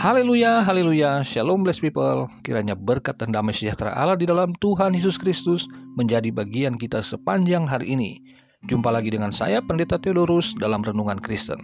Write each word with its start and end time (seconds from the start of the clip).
Haleluya, 0.00 0.64
haleluya, 0.64 1.20
shalom 1.20 1.60
blessed 1.60 1.84
people. 1.84 2.24
Kiranya 2.40 2.72
berkat 2.72 3.20
dan 3.20 3.36
damai 3.36 3.52
sejahtera 3.52 3.92
Allah 3.92 4.16
di 4.16 4.24
dalam 4.24 4.56
Tuhan 4.56 4.96
Yesus 4.96 5.20
Kristus 5.20 5.68
menjadi 6.00 6.32
bagian 6.32 6.80
kita 6.80 7.04
sepanjang 7.04 7.68
hari 7.68 7.92
ini. 7.92 8.16
Jumpa 8.64 8.88
lagi 8.88 9.12
dengan 9.12 9.28
saya 9.28 9.60
Pendeta 9.60 10.00
Theodorus 10.00 10.56
dalam 10.56 10.80
Renungan 10.80 11.20
Kristen. 11.20 11.60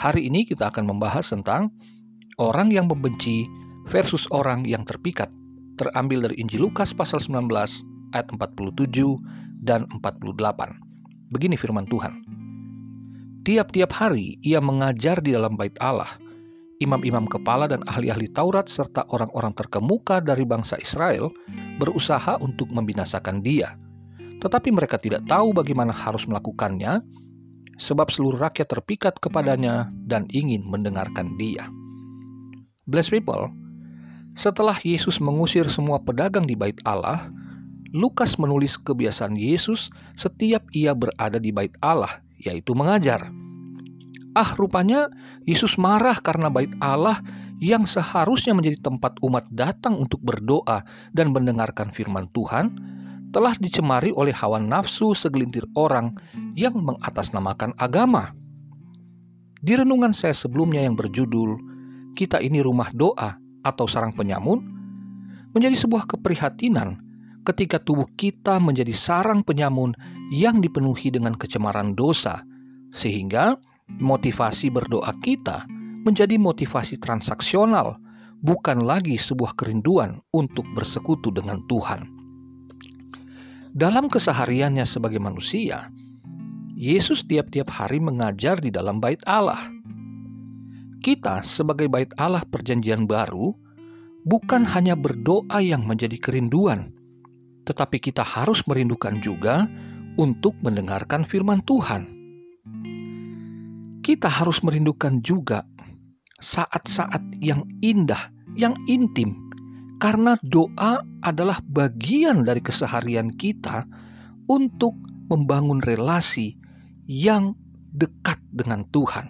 Hari 0.00 0.32
ini 0.32 0.48
kita 0.48 0.72
akan 0.72 0.88
membahas 0.88 1.28
tentang 1.28 1.68
orang 2.40 2.72
yang 2.72 2.88
membenci 2.88 3.44
versus 3.84 4.24
orang 4.32 4.64
yang 4.64 4.88
terpikat. 4.88 5.28
Terambil 5.76 6.24
dari 6.24 6.40
Injil 6.40 6.64
Lukas 6.72 6.96
pasal 6.96 7.20
19 7.20 7.52
ayat 8.16 8.32
47 8.32 8.80
dan 9.60 9.84
48. 9.92 10.40
Begini 11.36 11.60
firman 11.60 11.84
Tuhan. 11.84 12.16
Tiap-tiap 13.44 13.92
hari 13.92 14.40
ia 14.40 14.56
mengajar 14.56 15.20
di 15.20 15.36
dalam 15.36 15.60
bait 15.60 15.76
Allah. 15.84 16.27
Imam-imam 16.78 17.26
kepala 17.26 17.66
dan 17.66 17.82
ahli-ahli 17.90 18.30
Taurat 18.30 18.70
serta 18.70 19.02
orang-orang 19.10 19.50
terkemuka 19.50 20.22
dari 20.22 20.46
bangsa 20.46 20.78
Israel 20.78 21.34
berusaha 21.82 22.38
untuk 22.38 22.70
membinasakan 22.70 23.42
dia. 23.42 23.74
Tetapi 24.38 24.70
mereka 24.70 24.94
tidak 25.02 25.26
tahu 25.26 25.50
bagaimana 25.50 25.90
harus 25.90 26.22
melakukannya, 26.30 27.02
sebab 27.82 28.10
seluruh 28.14 28.38
rakyat 28.38 28.70
terpikat 28.70 29.18
kepadanya 29.18 29.90
dan 30.06 30.30
ingin 30.30 30.62
mendengarkan 30.66 31.34
dia. 31.34 31.66
Bless 32.86 33.10
people, 33.10 33.50
setelah 34.38 34.78
Yesus 34.86 35.18
mengusir 35.18 35.66
semua 35.66 35.98
pedagang 35.98 36.46
di 36.46 36.54
bait 36.54 36.78
Allah, 36.86 37.26
Lukas 37.90 38.38
menulis 38.38 38.78
kebiasaan 38.78 39.34
Yesus 39.34 39.90
setiap 40.14 40.62
ia 40.70 40.94
berada 40.94 41.42
di 41.42 41.50
bait 41.50 41.74
Allah, 41.82 42.22
yaitu 42.38 42.70
mengajar. 42.78 43.34
Ah, 44.38 44.54
rupanya 44.54 45.10
Yesus 45.50 45.74
marah 45.74 46.14
karena 46.22 46.46
bait 46.46 46.70
Allah 46.78 47.18
yang 47.58 47.90
seharusnya 47.90 48.54
menjadi 48.54 48.78
tempat 48.78 49.18
umat 49.18 49.50
datang 49.50 49.98
untuk 49.98 50.22
berdoa 50.22 50.86
dan 51.10 51.34
mendengarkan 51.34 51.90
firman 51.90 52.30
Tuhan, 52.30 52.70
telah 53.34 53.58
dicemari 53.58 54.14
oleh 54.14 54.30
hawa 54.30 54.62
nafsu 54.62 55.10
segelintir 55.10 55.66
orang 55.74 56.14
yang 56.54 56.78
mengatasnamakan 56.78 57.74
agama. 57.82 58.30
Di 59.58 59.74
renungan 59.74 60.14
saya 60.14 60.38
sebelumnya 60.38 60.86
yang 60.86 60.94
berjudul 60.94 61.58
"Kita 62.14 62.38
ini 62.38 62.62
Rumah 62.62 62.94
Doa" 62.94 63.34
atau 63.66 63.90
sarang 63.90 64.14
penyamun, 64.14 64.62
menjadi 65.50 65.74
sebuah 65.74 66.06
keprihatinan 66.06 67.02
ketika 67.42 67.82
tubuh 67.82 68.06
kita 68.14 68.62
menjadi 68.62 68.94
sarang 68.94 69.42
penyamun 69.42 69.98
yang 70.30 70.62
dipenuhi 70.62 71.10
dengan 71.10 71.34
kecemaran 71.34 71.98
dosa, 71.98 72.46
sehingga 72.94 73.58
motivasi 73.96 74.68
berdoa 74.68 75.16
kita 75.24 75.64
menjadi 76.04 76.36
motivasi 76.36 77.00
transaksional, 77.00 77.96
bukan 78.44 78.84
lagi 78.84 79.16
sebuah 79.16 79.56
kerinduan 79.58 80.20
untuk 80.36 80.64
bersekutu 80.76 81.32
dengan 81.32 81.64
Tuhan. 81.66 82.06
Dalam 83.74 84.08
kesehariannya 84.08 84.84
sebagai 84.88 85.20
manusia, 85.20 85.92
Yesus 86.78 87.26
tiap-tiap 87.26 87.68
hari 87.68 87.98
mengajar 87.98 88.62
di 88.62 88.70
dalam 88.70 89.02
bait 89.02 89.18
Allah. 89.26 89.68
Kita 91.02 91.42
sebagai 91.42 91.90
bait 91.90 92.10
Allah 92.18 92.42
perjanjian 92.46 93.06
baru 93.06 93.54
bukan 94.26 94.66
hanya 94.66 94.98
berdoa 94.98 95.58
yang 95.62 95.86
menjadi 95.86 96.18
kerinduan, 96.18 96.94
tetapi 97.66 98.02
kita 98.02 98.22
harus 98.22 98.62
merindukan 98.66 99.18
juga 99.22 99.66
untuk 100.18 100.58
mendengarkan 100.62 101.22
firman 101.22 101.62
Tuhan 101.62 102.18
kita 104.08 104.24
harus 104.24 104.64
merindukan 104.64 105.20
juga 105.20 105.68
saat-saat 106.40 107.20
yang 107.44 107.60
indah, 107.84 108.32
yang 108.56 108.72
intim, 108.88 109.36
karena 110.00 110.40
doa 110.48 111.04
adalah 111.20 111.60
bagian 111.68 112.40
dari 112.40 112.64
keseharian 112.64 113.28
kita 113.36 113.84
untuk 114.48 114.96
membangun 115.28 115.84
relasi 115.84 116.56
yang 117.04 117.52
dekat 117.92 118.40
dengan 118.48 118.88
Tuhan. 118.88 119.28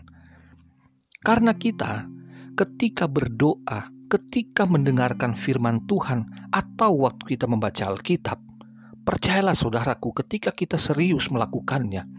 Karena 1.26 1.58
kita, 1.58 2.06
ketika 2.54 3.10
berdoa, 3.10 3.91
ketika 4.06 4.62
mendengarkan 4.62 5.34
firman 5.34 5.82
Tuhan, 5.91 6.22
atau 6.54 7.03
waktu 7.03 7.34
kita 7.34 7.50
membaca 7.50 7.82
Alkitab, 7.91 8.38
percayalah 9.03 9.58
saudaraku, 9.58 10.14
ketika 10.22 10.54
kita 10.54 10.78
serius 10.78 11.26
melakukannya, 11.34 12.17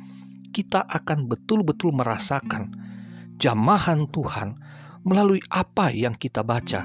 kita 0.52 0.86
akan 0.86 1.30
betul-betul 1.30 1.94
merasakan 1.96 2.74
jamahan 3.40 4.06
Tuhan 4.12 4.60
melalui 5.08 5.40
apa 5.50 5.90
yang 5.96 6.14
kita 6.20 6.44
baca, 6.44 6.84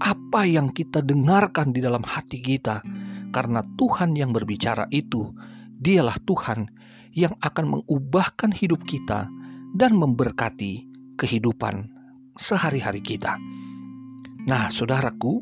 apa 0.00 0.42
yang 0.48 0.72
kita 0.72 1.04
dengarkan 1.04 1.76
di 1.76 1.84
dalam 1.84 2.00
hati 2.00 2.40
kita, 2.40 2.80
karena 3.30 3.60
Tuhan 3.76 4.16
yang 4.16 4.32
berbicara 4.32 4.88
itu, 4.90 5.28
Dialah 5.80 6.20
Tuhan 6.28 6.68
yang 7.16 7.32
akan 7.40 7.80
mengubahkan 7.80 8.52
hidup 8.52 8.84
kita 8.84 9.32
dan 9.72 9.96
memberkati 9.96 10.84
kehidupan 11.16 11.88
sehari-hari 12.36 13.00
kita. 13.00 13.40
Nah, 14.44 14.68
saudaraku, 14.68 15.40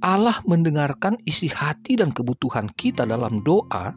Allah 0.00 0.40
mendengarkan 0.48 1.20
isi 1.28 1.48
hati 1.52 2.00
dan 2.00 2.12
kebutuhan 2.12 2.72
kita 2.72 3.04
dalam 3.04 3.44
doa 3.44 3.92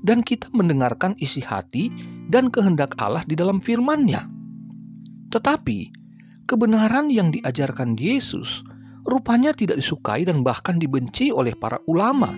dan 0.00 0.24
kita 0.24 0.48
mendengarkan 0.52 1.16
isi 1.20 1.44
hati 1.44 1.92
dan 2.32 2.48
kehendak 2.48 2.96
Allah 2.96 3.24
di 3.28 3.36
dalam 3.36 3.60
firman-Nya. 3.60 4.24
Tetapi 5.30 5.78
kebenaran 6.48 7.12
yang 7.12 7.30
diajarkan 7.30 7.94
Yesus 7.94 8.64
rupanya 9.06 9.52
tidak 9.52 9.80
disukai 9.80 10.24
dan 10.26 10.42
bahkan 10.44 10.80
dibenci 10.80 11.30
oleh 11.30 11.54
para 11.56 11.78
ulama 11.86 12.32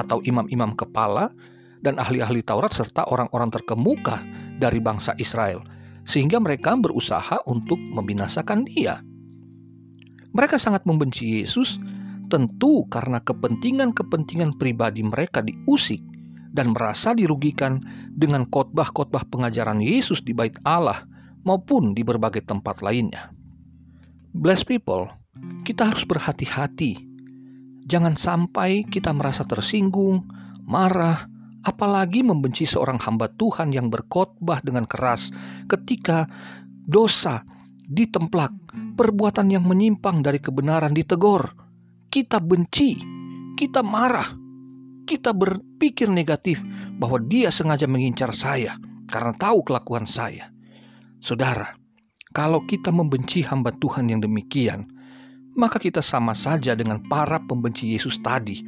atau 0.00 0.24
imam-imam 0.24 0.72
kepala 0.72 1.30
dan 1.84 1.98
ahli-ahli 1.98 2.40
Taurat 2.46 2.72
serta 2.72 3.04
orang-orang 3.10 3.52
terkemuka 3.52 4.22
dari 4.56 4.78
bangsa 4.78 5.12
Israel 5.18 5.60
sehingga 6.02 6.42
mereka 6.42 6.74
berusaha 6.74 7.42
untuk 7.46 7.78
membinasakan 7.78 8.66
dia. 8.66 9.02
Mereka 10.32 10.56
sangat 10.56 10.88
membenci 10.88 11.44
Yesus 11.44 11.76
tentu 12.32 12.88
karena 12.88 13.20
kepentingan-kepentingan 13.20 14.56
pribadi 14.56 15.04
mereka 15.04 15.44
diusik 15.44 16.00
dan 16.52 16.76
merasa 16.76 17.16
dirugikan 17.16 17.80
dengan 18.12 18.44
khotbah-khotbah 18.46 19.26
pengajaran 19.32 19.80
Yesus 19.80 20.20
di 20.20 20.36
bait 20.36 20.54
Allah 20.68 21.08
maupun 21.42 21.96
di 21.96 22.04
berbagai 22.04 22.44
tempat 22.44 22.84
lainnya. 22.84 23.32
Bless 24.32 24.62
people, 24.62 25.08
kita 25.64 25.92
harus 25.92 26.04
berhati-hati. 26.04 27.08
Jangan 27.88 28.14
sampai 28.14 28.86
kita 28.86 29.10
merasa 29.10 29.42
tersinggung, 29.42 30.24
marah, 30.62 31.26
apalagi 31.66 32.22
membenci 32.22 32.64
seorang 32.64 32.98
hamba 33.02 33.28
Tuhan 33.34 33.74
yang 33.74 33.90
berkhotbah 33.90 34.62
dengan 34.62 34.86
keras 34.86 35.34
ketika 35.66 36.30
dosa 36.86 37.42
ditemplak, 37.92 38.54
perbuatan 38.96 39.50
yang 39.50 39.66
menyimpang 39.66 40.22
dari 40.22 40.38
kebenaran 40.38 40.94
ditegor. 40.94 41.52
Kita 42.12 42.38
benci, 42.40 42.96
kita 43.56 43.80
marah, 43.80 44.28
kita 45.06 45.34
berpikir 45.34 46.06
negatif 46.08 46.62
bahwa 46.98 47.18
dia 47.26 47.50
sengaja 47.50 47.86
mengincar 47.90 48.30
saya 48.32 48.78
karena 49.10 49.34
tahu 49.36 49.66
kelakuan 49.66 50.06
saya. 50.08 50.48
Saudara, 51.22 51.76
kalau 52.32 52.64
kita 52.64 52.88
membenci 52.88 53.44
hamba 53.44 53.70
Tuhan 53.76 54.08
yang 54.08 54.24
demikian, 54.24 54.88
maka 55.54 55.76
kita 55.76 56.00
sama 56.00 56.32
saja 56.32 56.72
dengan 56.72 57.02
para 57.06 57.38
pembenci 57.44 57.92
Yesus 57.92 58.18
tadi. 58.24 58.64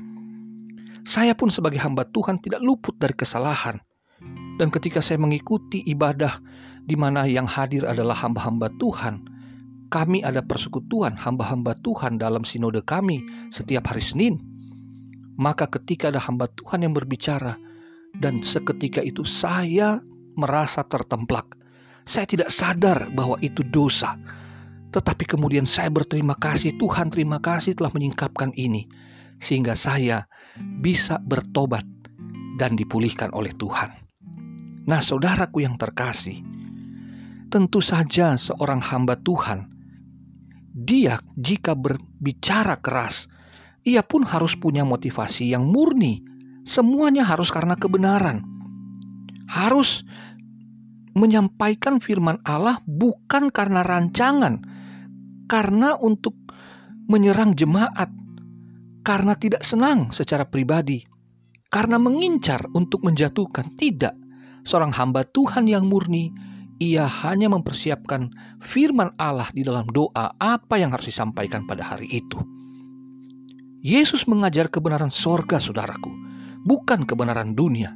Saya 1.04 1.36
pun 1.36 1.52
sebagai 1.52 1.80
hamba 1.80 2.04
Tuhan 2.08 2.40
tidak 2.40 2.60
luput 2.64 2.96
dari 2.96 3.12
kesalahan. 3.12 3.80
Dan 4.56 4.70
ketika 4.70 5.02
saya 5.02 5.18
mengikuti 5.18 5.82
ibadah 5.84 6.38
di 6.84 6.94
mana 6.94 7.26
yang 7.26 7.44
hadir 7.44 7.84
adalah 7.84 8.14
hamba-hamba 8.14 8.70
Tuhan, 8.78 9.26
kami 9.92 10.24
ada 10.24 10.40
persekutuan 10.40 11.18
hamba-hamba 11.18 11.76
Tuhan 11.84 12.16
dalam 12.16 12.46
sinode 12.46 12.80
kami 12.86 13.20
setiap 13.52 13.90
hari 13.90 14.00
Senin 14.00 14.53
maka 15.34 15.66
ketika 15.66 16.10
ada 16.10 16.22
hamba 16.22 16.46
Tuhan 16.58 16.86
yang 16.86 16.94
berbicara, 16.94 17.58
dan 18.22 18.42
seketika 18.42 19.02
itu 19.02 19.26
saya 19.26 19.98
merasa 20.38 20.86
tertemplak. 20.86 21.58
Saya 22.04 22.28
tidak 22.28 22.52
sadar 22.52 23.10
bahwa 23.16 23.40
itu 23.40 23.64
dosa. 23.72 24.14
Tetapi 24.94 25.24
kemudian 25.26 25.66
saya 25.66 25.90
berterima 25.90 26.38
kasih, 26.38 26.76
Tuhan 26.78 27.10
terima 27.10 27.42
kasih 27.42 27.74
telah 27.74 27.90
menyingkapkan 27.90 28.54
ini. 28.54 28.86
Sehingga 29.42 29.74
saya 29.74 30.22
bisa 30.78 31.18
bertobat 31.18 31.82
dan 32.60 32.78
dipulihkan 32.78 33.34
oleh 33.34 33.50
Tuhan. 33.58 33.90
Nah 34.86 35.00
saudaraku 35.02 35.64
yang 35.64 35.74
terkasih, 35.74 36.44
tentu 37.50 37.82
saja 37.82 38.38
seorang 38.38 38.78
hamba 38.78 39.18
Tuhan, 39.24 39.66
dia 40.74 41.18
jika 41.34 41.74
berbicara 41.74 42.78
keras, 42.78 43.26
ia 43.84 44.00
pun 44.00 44.24
harus 44.24 44.56
punya 44.56 44.82
motivasi 44.82 45.52
yang 45.52 45.68
murni. 45.68 46.24
Semuanya 46.64 47.28
harus 47.28 47.52
karena 47.52 47.76
kebenaran. 47.76 48.40
Harus 49.44 50.00
menyampaikan 51.14 52.00
firman 52.00 52.40
Allah 52.42 52.80
bukan 52.88 53.52
karena 53.52 53.84
rancangan, 53.84 54.64
karena 55.46 55.94
untuk 56.00 56.34
menyerang 57.06 57.52
jemaat, 57.52 58.08
karena 59.04 59.36
tidak 59.36 59.62
senang 59.62 60.10
secara 60.10 60.48
pribadi, 60.48 61.04
karena 61.68 62.00
mengincar 62.00 62.64
untuk 62.72 63.04
menjatuhkan. 63.04 63.76
Tidak, 63.76 64.14
seorang 64.64 64.90
hamba 64.96 65.22
Tuhan 65.28 65.68
yang 65.68 65.86
murni, 65.86 66.32
ia 66.80 67.06
hanya 67.06 67.52
mempersiapkan 67.52 68.32
firman 68.64 69.12
Allah 69.20 69.52
di 69.54 69.62
dalam 69.62 69.86
doa 69.92 70.34
apa 70.40 70.74
yang 70.80 70.90
harus 70.90 71.12
disampaikan 71.12 71.68
pada 71.68 71.84
hari 71.84 72.10
itu. 72.10 72.53
Yesus 73.84 74.24
mengajar 74.24 74.72
kebenaran 74.72 75.12
sorga, 75.12 75.60
saudaraku, 75.60 76.08
bukan 76.64 77.04
kebenaran 77.04 77.52
dunia. 77.52 77.92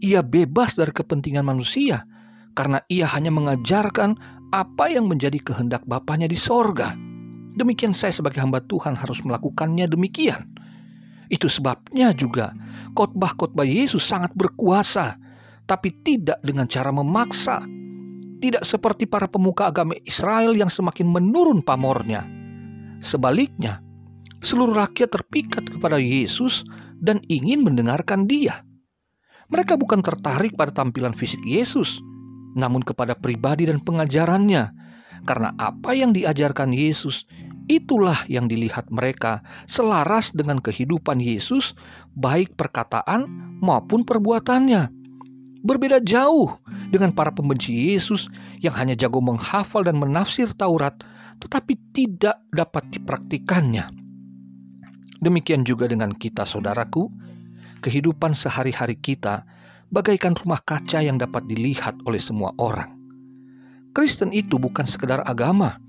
Ia 0.00 0.24
bebas 0.24 0.80
dari 0.80 0.96
kepentingan 0.96 1.44
manusia, 1.44 2.08
karena 2.56 2.80
ia 2.88 3.04
hanya 3.04 3.28
mengajarkan 3.28 4.16
apa 4.48 4.88
yang 4.88 5.12
menjadi 5.12 5.36
kehendak 5.44 5.84
Bapaknya 5.84 6.24
di 6.24 6.40
sorga. 6.40 6.96
Demikian 7.52 7.92
saya 7.92 8.16
sebagai 8.16 8.40
hamba 8.40 8.64
Tuhan 8.64 8.96
harus 8.96 9.20
melakukannya 9.20 9.92
demikian. 9.92 10.48
Itu 11.28 11.52
sebabnya 11.52 12.16
juga 12.16 12.56
khotbah-khotbah 12.96 13.68
Yesus 13.68 14.00
sangat 14.00 14.32
berkuasa, 14.32 15.20
tapi 15.68 15.92
tidak 16.00 16.40
dengan 16.40 16.64
cara 16.64 16.88
memaksa. 16.88 17.60
Tidak 18.40 18.64
seperti 18.64 19.04
para 19.04 19.28
pemuka 19.28 19.68
agama 19.68 19.92
Israel 20.08 20.56
yang 20.56 20.72
semakin 20.72 21.12
menurun 21.12 21.60
pamornya. 21.60 22.24
Sebaliknya, 23.04 23.84
seluruh 24.40 24.76
rakyat 24.76 25.12
terpikat 25.12 25.68
kepada 25.68 26.00
Yesus 26.00 26.64
dan 27.00 27.24
ingin 27.28 27.64
mendengarkan 27.64 28.28
Dia. 28.28 28.64
Mereka 29.50 29.74
bukan 29.80 30.00
tertarik 30.04 30.54
pada 30.54 30.70
tampilan 30.70 31.16
fisik 31.16 31.42
Yesus, 31.42 31.98
namun 32.54 32.84
kepada 32.86 33.18
pribadi 33.18 33.66
dan 33.66 33.82
pengajarannya, 33.82 34.70
karena 35.26 35.50
apa 35.58 35.90
yang 35.92 36.14
diajarkan 36.14 36.70
Yesus 36.70 37.26
itulah 37.66 38.26
yang 38.26 38.46
dilihat 38.50 38.90
mereka 38.90 39.42
selaras 39.66 40.34
dengan 40.34 40.58
kehidupan 40.62 41.18
Yesus, 41.22 41.74
baik 42.14 42.54
perkataan 42.54 43.26
maupun 43.62 44.02
perbuatannya. 44.02 44.90
Berbeda 45.60 46.00
jauh 46.00 46.56
dengan 46.88 47.12
para 47.12 47.30
pembenci 47.30 47.92
Yesus 47.92 48.26
yang 48.64 48.72
hanya 48.74 48.96
jago 48.96 49.20
menghafal 49.20 49.84
dan 49.84 50.00
menafsir 50.00 50.50
Taurat, 50.56 50.96
tetapi 51.38 51.76
tidak 51.92 52.40
dapat 52.50 52.88
dipraktikannya. 52.90 53.99
Demikian 55.20 55.68
juga 55.68 55.84
dengan 55.84 56.16
kita, 56.16 56.48
saudaraku. 56.48 57.12
Kehidupan 57.80 58.36
sehari-hari 58.36 58.96
kita 58.96 59.44
bagaikan 59.92 60.36
rumah 60.36 60.60
kaca 60.64 61.00
yang 61.00 61.16
dapat 61.16 61.44
dilihat 61.48 61.96
oleh 62.04 62.20
semua 62.20 62.52
orang. 62.60 62.92
Kristen 63.96 64.30
itu 64.30 64.60
bukan 64.60 64.84
sekedar 64.84 65.24
agama, 65.26 65.80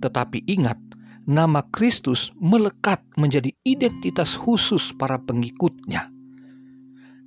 tetapi 0.00 0.42
ingat, 0.48 0.76
nama 1.28 1.62
Kristus 1.70 2.32
melekat 2.40 3.04
menjadi 3.20 3.52
identitas 3.62 4.34
khusus 4.34 4.90
para 4.96 5.20
pengikutnya. 5.20 6.10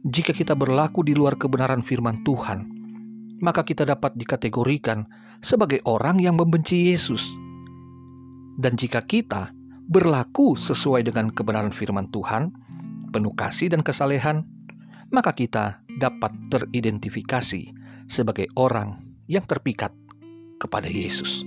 Jika 0.02 0.34
kita 0.34 0.58
berlaku 0.58 1.06
di 1.06 1.14
luar 1.14 1.38
kebenaran 1.38 1.86
firman 1.86 2.26
Tuhan, 2.26 2.66
maka 3.40 3.62
kita 3.62 3.86
dapat 3.86 4.18
dikategorikan 4.18 5.06
sebagai 5.46 5.80
orang 5.86 6.18
yang 6.18 6.36
membenci 6.36 6.90
Yesus. 6.90 7.30
Dan 8.58 8.74
jika 8.76 9.06
kita 9.06 9.54
berlaku 9.90 10.60
sesuai 10.60 11.08
dengan 11.08 11.34
kebenaran 11.34 11.74
firman 11.74 12.10
Tuhan, 12.14 12.54
penuh 13.10 13.34
kasih 13.34 13.74
dan 13.74 13.82
kesalehan, 13.82 14.46
maka 15.12 15.36
kita 15.36 15.84
dapat 16.00 16.32
teridentifikasi 16.50 17.74
sebagai 18.08 18.48
orang 18.56 19.00
yang 19.28 19.44
terpikat 19.48 19.92
kepada 20.60 20.88
Yesus. 20.88 21.44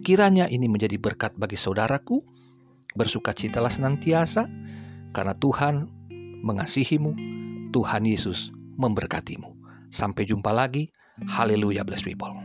Kiranya 0.00 0.48
ini 0.48 0.64
menjadi 0.64 0.96
berkat 0.96 1.36
bagi 1.36 1.60
saudaraku, 1.60 2.24
bersukacitalah 2.96 3.68
senantiasa, 3.68 4.48
karena 5.12 5.36
Tuhan 5.36 5.88
mengasihimu, 6.40 7.12
Tuhan 7.70 8.08
Yesus 8.08 8.48
memberkatimu. 8.80 9.52
Sampai 9.92 10.24
jumpa 10.24 10.50
lagi. 10.56 10.88
Haleluya, 11.28 11.84
blessed 11.84 12.08
people. 12.08 12.39